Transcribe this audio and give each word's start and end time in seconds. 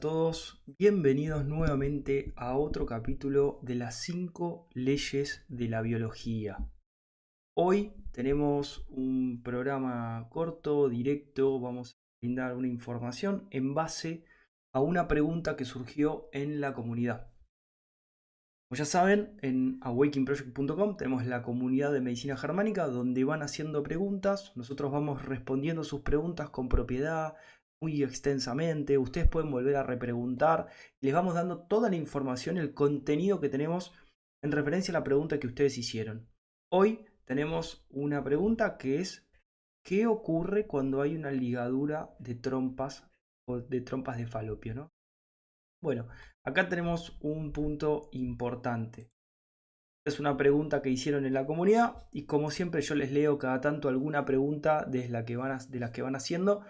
Todos, 0.00 0.62
bienvenidos 0.78 1.44
nuevamente 1.44 2.32
a 2.36 2.56
otro 2.56 2.86
capítulo 2.86 3.58
de 3.62 3.74
las 3.74 4.00
5 4.02 4.68
leyes 4.72 5.44
de 5.48 5.68
la 5.68 5.82
biología. 5.82 6.58
Hoy 7.56 7.94
tenemos 8.12 8.86
un 8.90 9.42
programa 9.42 10.28
corto, 10.30 10.88
directo, 10.88 11.58
vamos 11.58 11.94
a 11.94 11.96
brindar 12.20 12.54
una 12.54 12.68
información 12.68 13.48
en 13.50 13.74
base 13.74 14.24
a 14.72 14.80
una 14.80 15.08
pregunta 15.08 15.56
que 15.56 15.64
surgió 15.64 16.28
en 16.32 16.60
la 16.60 16.74
comunidad. 16.74 17.32
Como 18.68 18.78
ya 18.78 18.84
saben, 18.84 19.36
en 19.42 19.78
awakeningproject.com 19.80 20.96
tenemos 20.96 21.26
la 21.26 21.42
comunidad 21.42 21.90
de 21.90 22.02
medicina 22.02 22.36
germánica 22.36 22.86
donde 22.86 23.24
van 23.24 23.42
haciendo 23.42 23.82
preguntas, 23.82 24.52
nosotros 24.54 24.92
vamos 24.92 25.24
respondiendo 25.24 25.82
sus 25.82 26.02
preguntas 26.02 26.50
con 26.50 26.68
propiedad, 26.68 27.34
muy 27.80 28.02
extensamente, 28.02 28.98
ustedes 28.98 29.28
pueden 29.28 29.50
volver 29.50 29.76
a 29.76 29.82
repreguntar, 29.82 30.68
les 31.00 31.14
vamos 31.14 31.34
dando 31.34 31.66
toda 31.66 31.88
la 31.90 31.96
información, 31.96 32.56
el 32.56 32.74
contenido 32.74 33.40
que 33.40 33.48
tenemos 33.48 33.92
en 34.42 34.52
referencia 34.52 34.92
a 34.92 34.98
la 34.98 35.04
pregunta 35.04 35.38
que 35.38 35.46
ustedes 35.46 35.78
hicieron. 35.78 36.28
Hoy 36.70 37.06
tenemos 37.24 37.86
una 37.90 38.22
pregunta 38.24 38.76
que 38.78 39.00
es 39.00 39.28
¿qué 39.84 40.06
ocurre 40.06 40.66
cuando 40.66 41.00
hay 41.00 41.16
una 41.16 41.30
ligadura 41.30 42.14
de 42.18 42.34
trompas 42.34 43.08
o 43.46 43.60
de 43.60 43.80
trompas 43.80 44.18
de 44.18 44.26
falopio, 44.26 44.74
¿no? 44.74 44.92
Bueno, 45.80 46.08
acá 46.44 46.68
tenemos 46.68 47.18
un 47.20 47.52
punto 47.52 48.08
importante. 48.12 49.10
Es 50.04 50.18
una 50.18 50.36
pregunta 50.36 50.82
que 50.82 50.90
hicieron 50.90 51.24
en 51.24 51.34
la 51.34 51.46
comunidad 51.46 52.08
y 52.10 52.24
como 52.26 52.50
siempre 52.50 52.82
yo 52.82 52.94
les 52.94 53.12
leo 53.12 53.38
cada 53.38 53.60
tanto 53.60 53.88
alguna 53.88 54.24
pregunta 54.24 54.84
de, 54.84 55.08
la 55.08 55.24
que 55.24 55.36
van, 55.36 55.58
de 55.70 55.80
las 55.80 55.90
que 55.90 56.02
van 56.02 56.16
haciendo 56.16 56.64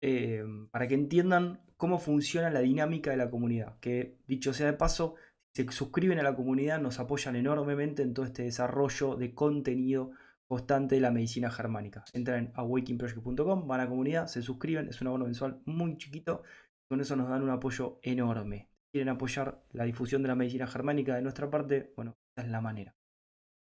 eh, 0.00 0.44
para 0.70 0.88
que 0.88 0.94
entiendan 0.94 1.60
cómo 1.76 1.98
funciona 1.98 2.50
la 2.50 2.60
dinámica 2.60 3.10
de 3.10 3.16
la 3.16 3.30
comunidad. 3.30 3.78
Que 3.80 4.18
dicho 4.26 4.52
sea 4.52 4.66
de 4.66 4.72
paso, 4.74 5.14
si 5.54 5.64
se 5.64 5.72
suscriben 5.72 6.18
a 6.18 6.22
la 6.22 6.36
comunidad 6.36 6.80
nos 6.80 7.00
apoyan 7.00 7.36
enormemente 7.36 8.02
en 8.02 8.14
todo 8.14 8.26
este 8.26 8.44
desarrollo 8.44 9.16
de 9.16 9.34
contenido 9.34 10.12
constante 10.46 10.96
de 10.96 11.00
la 11.00 11.10
medicina 11.10 11.50
germánica. 11.50 12.04
Entran 12.12 12.38
en 12.38 12.52
awakingproject.com, 12.54 13.68
van 13.68 13.80
a 13.80 13.84
la 13.84 13.88
comunidad, 13.88 14.26
se 14.26 14.42
suscriben, 14.42 14.88
es 14.88 15.00
un 15.00 15.06
abono 15.06 15.24
mensual 15.24 15.60
muy 15.64 15.96
chiquito, 15.96 16.42
con 16.88 17.00
eso 17.00 17.14
nos 17.14 17.28
dan 17.28 17.42
un 17.42 17.50
apoyo 17.50 18.00
enorme. 18.02 18.68
Si 18.86 18.90
quieren 18.92 19.10
apoyar 19.10 19.62
la 19.70 19.84
difusión 19.84 20.22
de 20.22 20.28
la 20.28 20.34
medicina 20.34 20.66
germánica 20.66 21.14
de 21.14 21.22
nuestra 21.22 21.48
parte, 21.48 21.92
bueno, 21.94 22.16
esta 22.30 22.42
es 22.42 22.48
la 22.48 22.60
manera. 22.60 22.94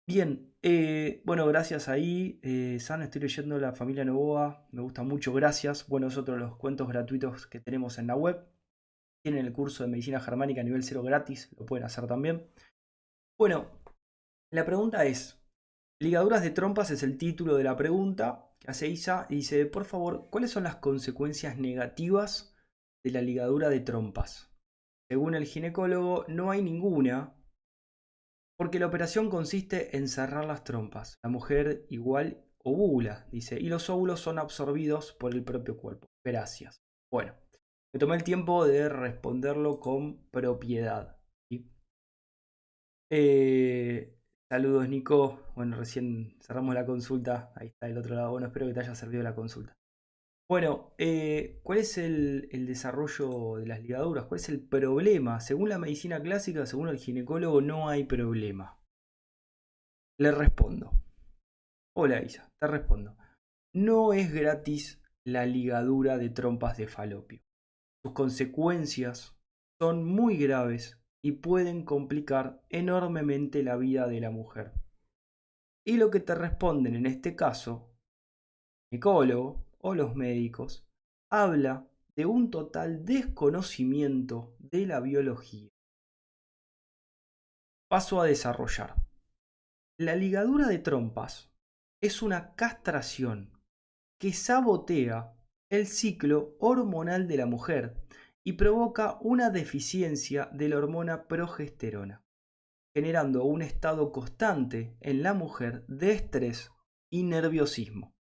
Bien, 0.06 0.52
eh, 0.62 1.22
bueno, 1.24 1.46
gracias 1.46 1.88
ahí. 1.88 2.40
Eh, 2.42 2.78
San, 2.80 3.02
estoy 3.02 3.20
leyendo 3.20 3.58
La 3.58 3.72
familia 3.72 4.04
Novoa, 4.04 4.66
me 4.72 4.82
gusta 4.82 5.02
mucho, 5.04 5.32
gracias. 5.32 5.86
Bueno, 5.88 6.08
es 6.08 6.16
otro 6.16 6.36
los 6.36 6.56
cuentos 6.56 6.88
gratuitos 6.88 7.46
que 7.46 7.60
tenemos 7.60 7.98
en 7.98 8.08
la 8.08 8.16
web. 8.16 8.44
Tienen 9.24 9.46
el 9.46 9.52
curso 9.52 9.84
de 9.84 9.90
medicina 9.90 10.20
germánica 10.20 10.60
a 10.60 10.64
nivel 10.64 10.82
cero 10.82 11.02
gratis, 11.02 11.50
lo 11.56 11.64
pueden 11.66 11.86
hacer 11.86 12.08
también. 12.08 12.48
Bueno, 13.38 13.70
la 14.52 14.64
pregunta 14.64 15.04
es, 15.04 15.40
ligaduras 16.00 16.42
de 16.42 16.50
trompas 16.50 16.90
es 16.90 17.04
el 17.04 17.16
título 17.16 17.56
de 17.56 17.64
la 17.64 17.76
pregunta 17.76 18.52
que 18.58 18.70
hace 18.72 18.88
Isa 18.88 19.26
y 19.28 19.36
dice, 19.36 19.66
por 19.66 19.84
favor, 19.84 20.28
¿cuáles 20.30 20.50
son 20.50 20.64
las 20.64 20.76
consecuencias 20.76 21.58
negativas 21.58 22.56
de 23.04 23.12
la 23.12 23.22
ligadura 23.22 23.68
de 23.68 23.80
trompas? 23.80 24.52
Según 25.08 25.36
el 25.36 25.44
ginecólogo, 25.44 26.24
no 26.26 26.50
hay 26.50 26.62
ninguna, 26.62 27.36
porque 28.62 28.78
la 28.78 28.86
operación 28.86 29.28
consiste 29.28 29.96
en 29.96 30.06
cerrar 30.06 30.44
las 30.44 30.62
trompas. 30.62 31.18
La 31.24 31.28
mujer 31.28 31.84
igual 31.88 32.44
ovula, 32.62 33.26
dice, 33.32 33.58
y 33.58 33.66
los 33.66 33.90
óvulos 33.90 34.20
son 34.20 34.38
absorbidos 34.38 35.12
por 35.14 35.34
el 35.34 35.42
propio 35.42 35.76
cuerpo. 35.76 36.06
Gracias. 36.24 36.80
Bueno, 37.10 37.34
me 37.92 37.98
tomé 37.98 38.14
el 38.14 38.22
tiempo 38.22 38.64
de 38.64 38.88
responderlo 38.88 39.80
con 39.80 40.28
propiedad. 40.30 41.18
Eh, 43.10 44.16
saludos, 44.48 44.88
Nico. 44.88 45.40
Bueno, 45.56 45.76
recién 45.76 46.38
cerramos 46.40 46.76
la 46.76 46.86
consulta. 46.86 47.52
Ahí 47.56 47.66
está 47.66 47.88
el 47.88 47.98
otro 47.98 48.14
lado. 48.14 48.30
Bueno, 48.30 48.46
espero 48.46 48.68
que 48.68 48.74
te 48.74 48.80
haya 48.80 48.94
servido 48.94 49.24
la 49.24 49.34
consulta. 49.34 49.74
Bueno, 50.52 50.92
eh, 50.98 51.60
¿cuál 51.62 51.78
es 51.78 51.96
el, 51.96 52.46
desarrollo 52.66 53.56
de 53.56 53.66
las 53.66 53.80
ligaduras? 53.80 54.26
¿Cuál 54.26 54.38
es 54.38 54.50
el 54.50 54.60
problema? 54.60 55.40
Según 55.40 55.70
la 55.70 55.78
medicina 55.78 56.20
clásica, 56.20 56.66
según 56.66 56.88
el 56.88 56.98
ginecólogo, 56.98 57.62
no 57.62 57.88
hay 57.88 58.04
problema. 58.04 58.78
Le 60.20 60.30
respondo. 60.30 60.92
Hola 61.96 62.20
Isa, 62.20 62.50
te 62.60 62.66
respondo. 62.66 63.16
No 63.74 64.12
es 64.12 64.30
gratis 64.30 65.02
la 65.26 65.46
ligadura 65.46 66.18
de 66.18 66.28
trompas 66.28 66.76
de 66.76 66.86
falopio. 66.86 67.40
Sus 68.04 68.12
consecuencias 68.12 69.34
son 69.80 70.04
muy 70.04 70.36
graves 70.36 71.00
y 71.24 71.32
pueden 71.32 71.82
complicar 71.82 72.62
enormemente 72.68 73.62
la 73.62 73.76
vida 73.76 74.06
de 74.06 74.20
la 74.20 74.30
mujer. 74.30 74.74
Y 75.86 75.96
lo 75.96 76.10
que 76.10 76.20
te 76.20 76.34
responden 76.34 76.94
en 76.94 77.06
este 77.06 77.36
caso, 77.36 77.96
ginecólogo, 78.90 79.71
o 79.82 79.94
los 79.94 80.14
médicos, 80.14 80.86
habla 81.30 81.86
de 82.14 82.26
un 82.26 82.50
total 82.50 83.04
desconocimiento 83.04 84.54
de 84.58 84.86
la 84.86 85.00
biología. 85.00 85.70
Paso 87.88 88.20
a 88.20 88.26
desarrollar. 88.26 88.96
La 89.98 90.16
ligadura 90.16 90.66
de 90.68 90.78
trompas 90.78 91.52
es 92.00 92.22
una 92.22 92.54
castración 92.54 93.52
que 94.18 94.32
sabotea 94.32 95.34
el 95.70 95.86
ciclo 95.86 96.56
hormonal 96.58 97.28
de 97.28 97.36
la 97.36 97.46
mujer 97.46 97.96
y 98.44 98.54
provoca 98.54 99.18
una 99.20 99.50
deficiencia 99.50 100.48
de 100.52 100.68
la 100.68 100.78
hormona 100.78 101.28
progesterona, 101.28 102.24
generando 102.94 103.44
un 103.44 103.62
estado 103.62 104.12
constante 104.12 104.96
en 105.00 105.22
la 105.22 105.34
mujer 105.34 105.84
de 105.86 106.12
estrés 106.12 106.70
y 107.10 107.22
nerviosismo. 107.22 108.14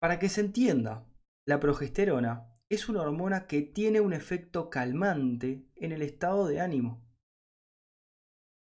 Para 0.00 0.18
que 0.18 0.30
se 0.30 0.40
entienda, 0.40 1.06
la 1.46 1.60
progesterona 1.60 2.58
es 2.70 2.88
una 2.88 3.02
hormona 3.02 3.46
que 3.46 3.60
tiene 3.60 4.00
un 4.00 4.14
efecto 4.14 4.70
calmante 4.70 5.66
en 5.76 5.92
el 5.92 6.02
estado 6.02 6.46
de 6.46 6.60
ánimo. 6.60 7.04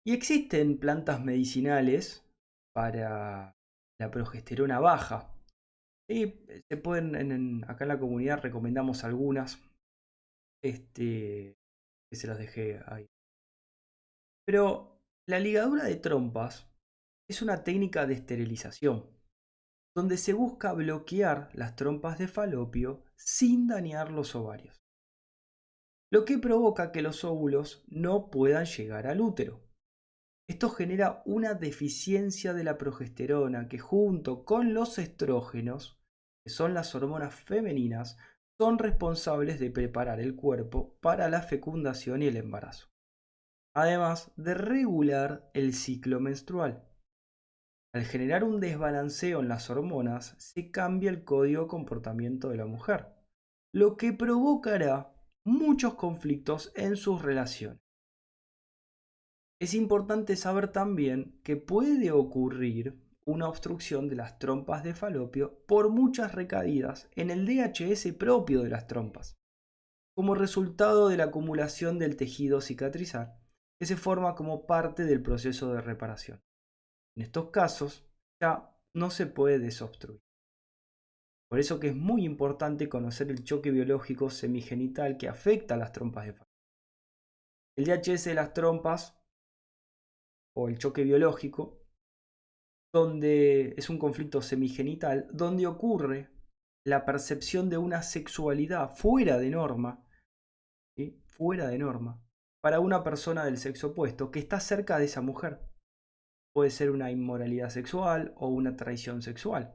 Y 0.06 0.12
existen 0.12 0.78
plantas 0.78 1.24
medicinales 1.24 2.28
para 2.74 3.56
la 3.98 4.10
progesterona 4.10 4.80
baja. 4.80 5.34
Y 6.10 6.34
se 6.68 6.76
pueden, 6.76 7.64
acá 7.64 7.84
en 7.84 7.88
la 7.88 7.98
comunidad 7.98 8.42
recomendamos 8.42 9.04
algunas. 9.04 9.62
Este, 10.62 11.56
que 12.10 12.16
se 12.16 12.26
las 12.26 12.38
dejé 12.38 12.82
ahí. 12.86 13.06
Pero 14.46 15.00
la 15.26 15.40
ligadura 15.40 15.84
de 15.84 15.96
trompas 15.96 16.70
es 17.30 17.40
una 17.40 17.64
técnica 17.64 18.06
de 18.06 18.14
esterilización 18.14 19.14
donde 19.94 20.16
se 20.16 20.32
busca 20.32 20.72
bloquear 20.72 21.50
las 21.54 21.76
trompas 21.76 22.18
de 22.18 22.28
falopio 22.28 23.04
sin 23.16 23.68
dañar 23.68 24.10
los 24.10 24.34
ovarios, 24.34 24.82
lo 26.10 26.24
que 26.24 26.38
provoca 26.38 26.92
que 26.92 27.02
los 27.02 27.24
óvulos 27.24 27.84
no 27.88 28.30
puedan 28.30 28.66
llegar 28.66 29.06
al 29.06 29.20
útero. 29.20 29.62
Esto 30.48 30.68
genera 30.68 31.22
una 31.24 31.54
deficiencia 31.54 32.52
de 32.52 32.64
la 32.64 32.76
progesterona 32.76 33.68
que 33.68 33.78
junto 33.78 34.44
con 34.44 34.74
los 34.74 34.98
estrógenos, 34.98 35.98
que 36.44 36.50
son 36.50 36.74
las 36.74 36.94
hormonas 36.94 37.34
femeninas, 37.34 38.18
son 38.60 38.78
responsables 38.78 39.58
de 39.58 39.70
preparar 39.70 40.20
el 40.20 40.36
cuerpo 40.36 40.98
para 41.00 41.28
la 41.28 41.42
fecundación 41.42 42.22
y 42.22 42.26
el 42.26 42.36
embarazo, 42.36 42.88
además 43.74 44.32
de 44.36 44.54
regular 44.54 45.50
el 45.54 45.74
ciclo 45.74 46.20
menstrual. 46.20 46.86
Al 47.94 48.02
generar 48.02 48.42
un 48.42 48.58
desbalanceo 48.58 49.38
en 49.38 49.46
las 49.46 49.70
hormonas, 49.70 50.34
se 50.36 50.72
cambia 50.72 51.10
el 51.10 51.22
código 51.22 51.68
comportamiento 51.68 52.48
de 52.48 52.56
la 52.56 52.66
mujer, 52.66 53.06
lo 53.72 53.96
que 53.96 54.12
provocará 54.12 55.14
muchos 55.46 55.94
conflictos 55.94 56.72
en 56.74 56.96
sus 56.96 57.22
relaciones. 57.22 57.78
Es 59.60 59.74
importante 59.74 60.34
saber 60.34 60.72
también 60.72 61.40
que 61.44 61.56
puede 61.56 62.10
ocurrir 62.10 63.00
una 63.26 63.48
obstrucción 63.48 64.08
de 64.08 64.16
las 64.16 64.40
trompas 64.40 64.82
de 64.82 64.94
falopio 64.94 65.64
por 65.68 65.88
muchas 65.88 66.34
recaídas 66.34 67.08
en 67.14 67.30
el 67.30 67.46
DHS 67.46 68.12
propio 68.18 68.62
de 68.62 68.70
las 68.70 68.88
trompas, 68.88 69.36
como 70.16 70.34
resultado 70.34 71.08
de 71.08 71.16
la 71.16 71.24
acumulación 71.26 72.00
del 72.00 72.16
tejido 72.16 72.60
cicatrizal, 72.60 73.38
que 73.78 73.86
se 73.86 73.96
forma 73.96 74.34
como 74.34 74.66
parte 74.66 75.04
del 75.04 75.22
proceso 75.22 75.72
de 75.72 75.80
reparación. 75.80 76.40
En 77.16 77.22
estos 77.22 77.50
casos 77.50 78.04
ya 78.40 78.76
no 78.94 79.10
se 79.10 79.26
puede 79.26 79.58
desobstruir. 79.58 80.20
Por 81.48 81.60
eso 81.60 81.78
que 81.78 81.88
es 81.88 81.96
muy 81.96 82.24
importante 82.24 82.88
conocer 82.88 83.30
el 83.30 83.44
choque 83.44 83.70
biológico 83.70 84.30
semigenital 84.30 85.16
que 85.16 85.28
afecta 85.28 85.74
a 85.74 85.76
las 85.76 85.92
trompas 85.92 86.26
de 86.26 86.32
falopio. 86.32 86.54
El 87.76 87.84
DHS 87.86 88.24
de 88.24 88.34
las 88.34 88.52
trompas 88.52 89.16
o 90.56 90.68
el 90.68 90.78
choque 90.78 91.04
biológico 91.04 91.80
donde 92.92 93.74
es 93.76 93.90
un 93.90 93.98
conflicto 93.98 94.40
semigenital 94.40 95.28
donde 95.32 95.66
ocurre 95.66 96.30
la 96.86 97.04
percepción 97.04 97.68
de 97.68 97.78
una 97.78 98.02
sexualidad 98.02 98.94
fuera 98.94 99.38
de 99.38 99.50
norma, 99.50 100.06
fuera 101.24 101.68
de 101.68 101.78
norma, 101.78 102.22
para 102.62 102.78
una 102.80 103.02
persona 103.02 103.44
del 103.44 103.58
sexo 103.58 103.88
opuesto 103.88 104.30
que 104.30 104.38
está 104.38 104.60
cerca 104.60 104.98
de 104.98 105.06
esa 105.06 105.20
mujer. 105.20 105.60
Puede 106.54 106.70
ser 106.70 106.90
una 106.90 107.10
inmoralidad 107.10 107.68
sexual 107.68 108.32
o 108.36 108.48
una 108.48 108.76
traición 108.76 109.22
sexual. 109.22 109.74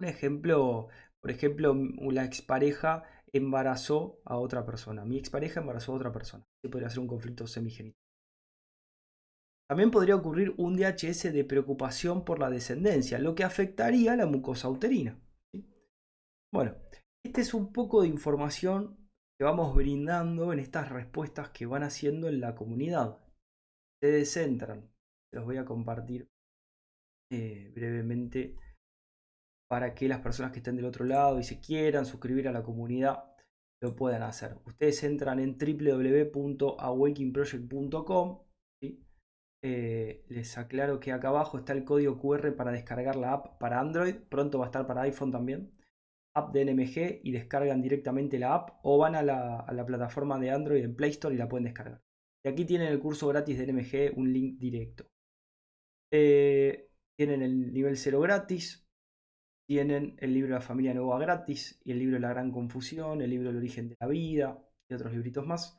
Un 0.00 0.06
ejemplo, 0.06 0.88
por 1.20 1.30
ejemplo, 1.30 1.74
la 2.10 2.24
expareja 2.24 3.04
embarazó 3.32 4.20
a 4.24 4.36
otra 4.38 4.64
persona. 4.64 5.04
Mi 5.04 5.18
expareja 5.18 5.60
embarazó 5.60 5.92
a 5.92 5.96
otra 5.96 6.12
persona. 6.12 6.44
Se 6.62 6.70
podría 6.70 6.90
ser 6.90 7.00
un 7.00 7.08
conflicto 7.08 7.46
semigenital. 7.46 7.98
También 9.68 9.90
podría 9.90 10.16
ocurrir 10.16 10.54
un 10.56 10.76
DHS 10.76 11.32
de 11.32 11.44
preocupación 11.44 12.24
por 12.24 12.40
la 12.40 12.50
descendencia, 12.50 13.20
lo 13.20 13.36
que 13.36 13.44
afectaría 13.44 14.12
a 14.12 14.16
la 14.16 14.26
mucosa 14.26 14.68
uterina. 14.68 15.20
Bueno, 16.52 16.74
esta 17.24 17.40
es 17.40 17.54
un 17.54 17.72
poco 17.72 18.02
de 18.02 18.08
información 18.08 19.08
que 19.38 19.44
vamos 19.44 19.74
brindando 19.74 20.52
en 20.52 20.58
estas 20.58 20.88
respuestas 20.90 21.50
que 21.50 21.66
van 21.66 21.84
haciendo 21.84 22.28
en 22.28 22.40
la 22.40 22.56
comunidad. 22.56 23.18
Se 24.02 24.10
descentran. 24.10 24.90
Los 25.32 25.44
voy 25.44 25.56
a 25.56 25.64
compartir 25.64 26.28
eh, 27.32 27.70
brevemente 27.74 28.56
para 29.68 29.94
que 29.94 30.08
las 30.08 30.20
personas 30.20 30.50
que 30.50 30.58
estén 30.58 30.74
del 30.76 30.86
otro 30.86 31.04
lado 31.04 31.38
y 31.38 31.44
se 31.44 31.60
quieran 31.60 32.04
suscribir 32.04 32.48
a 32.48 32.52
la 32.52 32.64
comunidad 32.64 33.30
lo 33.80 33.94
puedan 33.96 34.22
hacer. 34.22 34.58
Ustedes 34.66 35.02
entran 35.04 35.38
en 35.38 35.56
www.awakingproject.com. 35.56 38.40
Eh, 39.62 40.24
les 40.28 40.56
aclaro 40.56 41.00
que 41.00 41.12
acá 41.12 41.28
abajo 41.28 41.58
está 41.58 41.74
el 41.74 41.84
código 41.84 42.18
QR 42.18 42.56
para 42.56 42.72
descargar 42.72 43.16
la 43.16 43.34
app 43.34 43.58
para 43.58 43.80
Android. 43.80 44.14
Pronto 44.28 44.58
va 44.58 44.66
a 44.66 44.68
estar 44.68 44.86
para 44.86 45.02
iPhone 45.02 45.32
también. 45.32 45.72
App 46.34 46.52
de 46.52 46.64
NMG 46.64 47.20
y 47.22 47.32
descargan 47.32 47.82
directamente 47.82 48.38
la 48.38 48.54
app 48.54 48.70
o 48.82 48.98
van 48.98 49.14
a 49.14 49.22
la, 49.22 49.84
plataforma 49.86 50.38
de 50.38 50.50
Android 50.50 50.84
en 50.84 50.96
Play 50.96 51.10
Store 51.10 51.34
y 51.34 51.38
la 51.38 51.48
pueden 51.48 51.64
descargar. 51.64 52.02
Y 52.44 52.48
aquí 52.48 52.64
tienen 52.64 52.88
el 52.88 53.00
curso 53.00 53.28
gratis 53.28 53.58
de 53.58 53.66
NMG, 53.66 54.16
un 54.16 54.32
link 54.32 54.58
directo. 54.58 55.09
Eh, 56.10 56.88
tienen 57.16 57.42
el 57.42 57.72
nivel 57.72 57.96
0 57.96 58.20
gratis, 58.20 58.86
tienen 59.66 60.16
el 60.18 60.34
libro 60.34 60.54
La 60.54 60.60
familia 60.60 60.94
nueva 60.94 61.18
gratis 61.18 61.80
y 61.84 61.92
el 61.92 61.98
libro 61.98 62.18
La 62.18 62.30
gran 62.30 62.50
confusión, 62.50 63.22
el 63.22 63.30
libro 63.30 63.50
El 63.50 63.56
origen 63.56 63.88
de 63.88 63.96
la 64.00 64.06
vida 64.08 64.58
y 64.88 64.94
otros 64.94 65.12
libritos 65.12 65.46
más. 65.46 65.78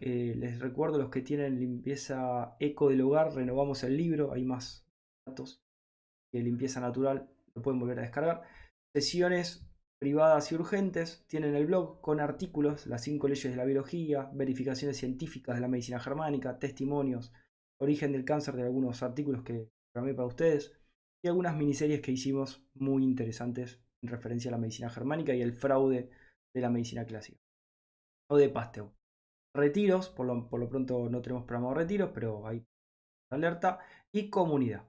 Eh, 0.00 0.34
les 0.36 0.58
recuerdo 0.58 0.98
los 0.98 1.10
que 1.10 1.22
tienen 1.22 1.58
limpieza 1.58 2.56
eco 2.60 2.90
del 2.90 3.00
hogar, 3.00 3.34
renovamos 3.34 3.82
el 3.84 3.96
libro, 3.96 4.32
hay 4.32 4.44
más 4.44 4.86
datos 5.26 5.62
de 6.32 6.40
limpieza 6.40 6.80
natural, 6.80 7.28
lo 7.54 7.62
pueden 7.62 7.80
volver 7.80 7.98
a 7.98 8.02
descargar. 8.02 8.42
Sesiones 8.94 9.68
privadas 9.98 10.52
y 10.52 10.54
urgentes, 10.54 11.24
tienen 11.26 11.54
el 11.54 11.66
blog 11.66 12.00
con 12.00 12.20
artículos, 12.20 12.86
las 12.86 13.02
cinco 13.02 13.28
leyes 13.28 13.50
de 13.50 13.56
la 13.56 13.64
biología, 13.64 14.30
verificaciones 14.32 14.96
científicas 14.96 15.56
de 15.56 15.60
la 15.60 15.68
medicina 15.68 15.98
germánica, 15.98 16.58
testimonios, 16.58 17.32
origen 17.80 18.12
del 18.12 18.24
cáncer 18.24 18.56
de 18.56 18.64
algunos 18.64 19.02
artículos 19.02 19.42
que 19.42 19.68
programé 19.92 20.14
para 20.14 20.28
ustedes, 20.28 20.78
y 21.24 21.28
algunas 21.28 21.56
miniseries 21.56 22.00
que 22.00 22.12
hicimos 22.12 22.64
muy 22.74 23.02
interesantes 23.02 23.80
en 24.02 24.10
referencia 24.10 24.50
a 24.50 24.52
la 24.52 24.58
medicina 24.58 24.90
germánica 24.90 25.34
y 25.34 25.42
el 25.42 25.52
fraude 25.52 26.10
de 26.54 26.60
la 26.60 26.70
medicina 26.70 27.04
clásica. 27.04 27.38
O 28.30 28.36
de 28.36 28.48
Pasteur. 28.48 28.92
Retiros, 29.54 30.08
por 30.08 30.26
lo, 30.26 30.48
pronto 30.48 31.08
no 31.08 31.22
tenemos 31.22 31.44
programa 31.44 31.70
de 31.70 31.74
retiros, 31.74 32.10
pero 32.14 32.46
hay 32.46 32.64
alerta. 33.32 33.80
Y 34.12 34.30
comunidad. 34.30 34.88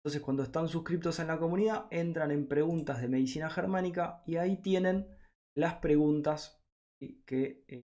Entonces 0.00 0.22
cuando 0.22 0.42
están 0.42 0.68
suscriptos 0.68 1.18
en 1.18 1.26
la 1.28 1.38
comunidad, 1.38 1.86
entran 1.90 2.30
en 2.30 2.48
preguntas 2.48 3.00
de 3.00 3.08
medicina 3.08 3.50
germánica 3.50 4.22
y 4.26 4.36
ahí 4.36 4.56
tienen 4.56 5.08
las 5.56 5.74
preguntas 5.74 6.62
que 7.26 7.64
eh, 7.68 7.82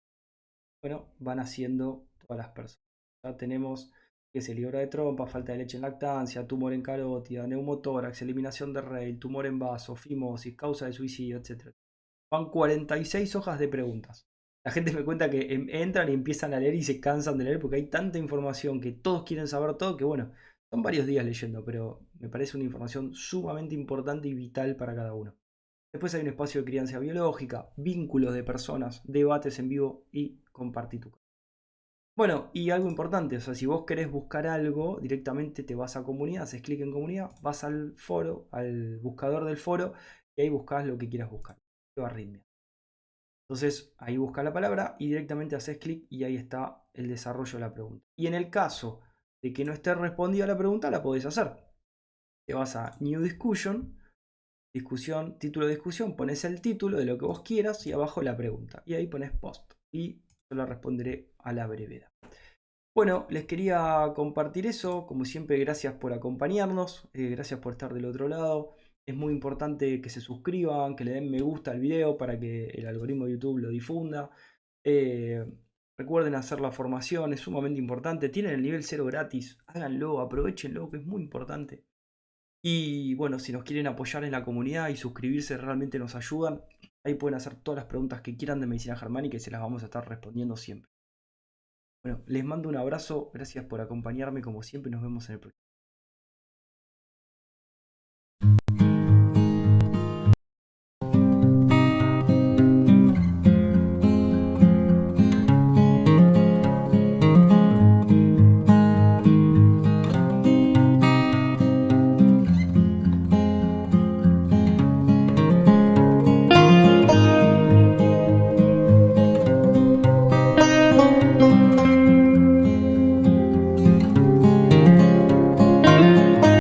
bueno, 0.83 1.13
van 1.19 1.41
haciendo 1.41 2.09
todas 2.21 2.39
las 2.39 2.49
personas. 2.55 2.85
Ya 3.25 3.37
tenemos 3.37 3.93
que 4.35 4.43
se 4.43 4.53
libra 4.53 4.81
de 4.81 4.89
trompa, 4.89 5.29
falta 5.29 5.53
de 5.53 5.59
leche 5.59 5.77
en 5.77 5.83
lactancia, 5.83 6.45
tumor 6.45 6.73
en 6.73 6.83
carótida, 6.83 7.47
neumotórax, 7.47 8.21
eliminación 8.21 8.73
de 8.73 8.81
rail, 8.81 9.17
tumor 9.21 9.47
en 9.47 9.61
vaso, 9.61 9.95
fimosis, 9.95 10.57
causa 10.57 10.87
de 10.87 10.93
suicidio, 10.93 11.37
etc. 11.37 11.73
Van 12.33 12.51
46 12.51 13.37
hojas 13.37 13.61
de 13.61 13.69
preguntas. 13.69 14.27
La 14.65 14.73
gente 14.73 14.93
me 14.93 15.05
cuenta 15.05 15.31
que 15.31 15.55
em, 15.55 15.69
entran 15.71 16.09
y 16.09 16.15
empiezan 16.15 16.53
a 16.53 16.59
leer 16.59 16.75
y 16.75 16.83
se 16.83 16.99
cansan 16.99 17.39
de 17.39 17.45
leer 17.45 17.61
porque 17.61 17.77
hay 17.77 17.87
tanta 17.87 18.19
información 18.19 18.81
que 18.81 18.91
todos 18.91 19.23
quieren 19.23 19.47
saber 19.47 19.77
todo 19.77 19.97
que 19.97 20.05
bueno, 20.05 20.33
son 20.69 20.83
varios 20.83 21.07
días 21.07 21.25
leyendo, 21.25 21.65
pero 21.65 22.05
me 22.19 22.29
parece 22.29 22.57
una 22.57 22.65
información 22.65 23.15
sumamente 23.15 23.77
importante 23.77 24.27
y 24.27 24.35
vital 24.35 24.75
para 24.75 24.97
cada 24.97 25.15
uno. 25.15 25.37
Después 25.93 26.13
hay 26.13 26.23
un 26.23 26.27
espacio 26.27 26.61
de 26.61 26.65
crianza 26.65 26.99
biológica, 26.99 27.71
vínculos 27.77 28.35
de 28.35 28.43
personas, 28.43 29.01
debates 29.05 29.61
en 29.61 29.69
vivo 29.69 30.09
y 30.11 30.41
compartir 30.51 31.03
tu 31.03 31.13
bueno, 32.17 32.51
y 32.53 32.71
algo 32.71 32.89
importante, 32.89 33.37
o 33.37 33.41
sea, 33.41 33.55
si 33.55 33.67
vos 33.67 33.85
querés 33.85 34.11
buscar 34.11 34.47
algo, 34.47 35.01
directamente 35.01 35.65
te 35.65 35.75
vas 35.75 35.97
a 35.97 36.05
comunidad, 36.05 36.45
haces 36.45 36.63
clic 36.63 36.81
en 36.81 36.93
comunidad, 36.93 37.31
vas 37.43 37.65
al 37.65 37.95
foro, 37.97 38.49
al 38.53 38.99
buscador 38.99 39.45
del 39.45 39.57
foro, 39.57 39.95
y 40.37 40.43
ahí 40.43 40.49
buscas 40.49 40.87
lo 40.87 40.97
que 40.97 41.09
quieras 41.09 41.31
buscar. 41.31 41.59
Arritmia. 42.03 42.43
Entonces 43.49 43.95
ahí 43.99 44.17
buscas 44.17 44.45
la 44.45 44.53
palabra 44.53 44.97
y 44.99 45.09
directamente 45.09 45.55
haces 45.55 45.79
clic 45.79 46.07
y 46.09 46.25
ahí 46.25 46.37
está 46.37 46.83
el 46.95 47.09
desarrollo 47.09 47.53
de 47.55 47.61
la 47.61 47.73
pregunta. 47.73 48.05
Y 48.19 48.27
en 48.27 48.35
el 48.35 48.51
caso 48.51 49.01
de 49.43 49.53
que 49.53 49.65
no 49.65 49.73
esté 49.73 49.95
respondida 49.95 50.47
la 50.47 50.59
pregunta, 50.59 50.91
la 50.91 51.03
podés 51.03 51.27
hacer. 51.27 51.55
Te 52.49 52.55
vas 52.55 52.75
a 52.77 52.97
New 53.01 53.23
Discussion, 53.23 53.97
discusión, 54.75 55.39
título 55.39 55.67
de 55.67 55.75
discusión, 55.75 56.17
pones 56.17 56.45
el 56.45 56.61
título 56.61 56.99
de 56.99 57.05
lo 57.05 57.19
que 57.19 57.27
vos 57.27 57.43
quieras 57.43 57.87
y 57.87 57.93
abajo 57.93 58.23
la 58.23 58.37
pregunta. 58.37 58.83
Y 58.87 58.95
ahí 58.95 59.07
pones 59.07 59.33
post. 59.33 59.75
Y 59.93 60.23
yo 60.51 60.57
la 60.57 60.67
responderé 60.67 61.31
a 61.39 61.53
la 61.53 61.67
brevedad. 61.67 62.09
Bueno, 62.95 63.27
les 63.29 63.45
quería 63.47 64.13
compartir 64.15 64.67
eso. 64.67 65.05
Como 65.07 65.25
siempre, 65.25 65.59
gracias 65.59 65.95
por 65.95 66.13
acompañarnos. 66.13 67.09
Eh, 67.13 67.29
gracias 67.31 67.59
por 67.61 67.73
estar 67.73 67.93
del 67.93 68.05
otro 68.05 68.29
lado. 68.29 68.75
Es 69.07 69.17
muy 69.17 69.33
importante 69.33 70.01
que 70.01 70.11
se 70.11 70.21
suscriban, 70.21 70.95
que 70.97 71.05
le 71.05 71.13
den 71.13 71.31
me 71.31 71.41
gusta 71.41 71.73
al 71.73 71.81
video 71.81 72.17
para 72.17 72.39
que 72.39 72.67
el 72.67 72.87
algoritmo 72.87 73.27
de 73.27 73.33
YouTube 73.33 73.59
lo 73.59 73.71
difunda. 73.71 74.31
Eh, 74.85 75.45
recuerden 75.99 76.37
hacer 76.37 76.61
la 76.61 76.71
formación, 76.71 77.33
es 77.33 77.41
sumamente 77.41 77.81
importante. 77.81 78.29
Tienen 78.29 78.53
el 78.53 78.63
nivel 78.63 78.85
0 78.85 79.05
gratis, 79.07 79.59
háganlo, 79.67 80.21
aprovechenlo, 80.21 80.91
que 80.91 80.99
es 80.99 81.05
muy 81.05 81.23
importante. 81.23 81.85
Y 82.63 83.15
bueno, 83.15 83.39
si 83.39 83.53
nos 83.53 83.65
quieren 83.65 83.87
apoyar 83.89 84.25
en 84.25 84.33
la 84.33 84.45
comunidad 84.45 84.89
y 84.89 84.97
suscribirse, 84.97 85.59
realmente 85.59 85.99
nos 85.99 86.15
ayudan. 86.15 86.63
Ahí 87.05 87.15
pueden 87.15 87.37
hacer 87.37 87.55
todas 87.57 87.77
las 87.77 87.87
preguntas 87.87 88.23
que 88.23 88.37
quieran 88.37 88.61
de 88.61 88.67
medicina 88.67 88.97
germánica 88.97 89.37
y 89.37 89.41
se 89.41 89.51
las 89.51 89.61
vamos 89.61 89.83
a 89.83 89.87
estar 89.87 90.09
respondiendo 90.09 90.57
siempre. 90.57 90.89
Bueno, 92.03 92.23
les 92.27 92.45
mando 92.45 92.69
un 92.69 92.77
abrazo, 92.77 93.31
gracias 93.35 93.65
por 93.67 93.81
acompañarme 93.81 94.43
como 94.43 94.63
siempre, 94.63 94.91
nos 94.91 95.03
vemos 95.03 95.29
en 95.29 95.35
el 95.35 95.41
próximo. 95.41 95.64